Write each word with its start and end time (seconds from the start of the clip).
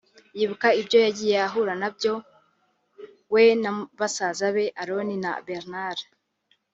yibuka 0.37 0.67
ibyo 0.81 0.97
yagiye 1.05 1.35
ahura 1.47 1.73
na 1.81 1.89
byo 1.95 2.13
we 3.33 3.43
na 3.61 3.71
basaza 3.99 4.45
be 4.55 4.65
Aroni 4.81 5.15
na 5.23 5.31
Bernard 5.47 5.99